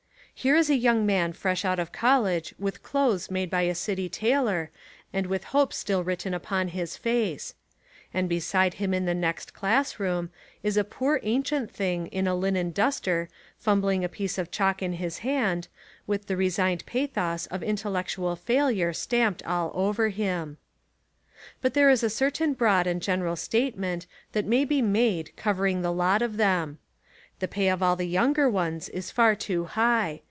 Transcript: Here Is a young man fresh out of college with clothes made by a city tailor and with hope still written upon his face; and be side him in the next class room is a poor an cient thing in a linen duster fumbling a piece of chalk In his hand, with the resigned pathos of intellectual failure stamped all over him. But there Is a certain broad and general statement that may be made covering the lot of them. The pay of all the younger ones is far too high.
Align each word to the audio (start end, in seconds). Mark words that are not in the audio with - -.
Here 0.33 0.55
Is 0.55 0.71
a 0.71 0.75
young 0.75 1.05
man 1.05 1.33
fresh 1.33 1.63
out 1.63 1.77
of 1.77 1.91
college 1.91 2.55
with 2.57 2.81
clothes 2.81 3.29
made 3.29 3.51
by 3.51 3.61
a 3.61 3.75
city 3.75 4.09
tailor 4.09 4.71
and 5.13 5.27
with 5.27 5.43
hope 5.43 5.71
still 5.71 6.03
written 6.03 6.33
upon 6.33 6.69
his 6.69 6.97
face; 6.97 7.53
and 8.11 8.27
be 8.27 8.39
side 8.39 8.75
him 8.81 8.91
in 8.91 9.05
the 9.05 9.13
next 9.13 9.53
class 9.53 9.99
room 9.99 10.31
is 10.63 10.77
a 10.77 10.83
poor 10.83 11.17
an 11.21 11.43
cient 11.43 11.69
thing 11.69 12.07
in 12.07 12.25
a 12.25 12.33
linen 12.33 12.71
duster 12.71 13.29
fumbling 13.59 14.03
a 14.03 14.09
piece 14.09 14.39
of 14.39 14.49
chalk 14.49 14.81
In 14.81 14.93
his 14.93 15.19
hand, 15.19 15.67
with 16.07 16.25
the 16.25 16.35
resigned 16.37 16.87
pathos 16.87 17.45
of 17.51 17.61
intellectual 17.61 18.35
failure 18.35 18.93
stamped 18.93 19.45
all 19.45 19.71
over 19.75 20.09
him. 20.09 20.57
But 21.61 21.75
there 21.75 21.91
Is 21.91 22.01
a 22.01 22.09
certain 22.09 22.53
broad 22.55 22.87
and 22.87 22.99
general 22.99 23.35
statement 23.35 24.07
that 24.31 24.47
may 24.47 24.65
be 24.65 24.81
made 24.81 25.35
covering 25.37 25.83
the 25.83 25.93
lot 25.93 26.23
of 26.23 26.37
them. 26.37 26.79
The 27.37 27.47
pay 27.47 27.69
of 27.69 27.83
all 27.83 27.95
the 27.95 28.07
younger 28.07 28.49
ones 28.49 28.89
is 28.89 29.11
far 29.11 29.35
too 29.35 29.65
high. 29.65 30.19